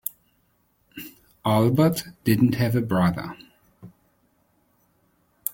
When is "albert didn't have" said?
1.45-2.75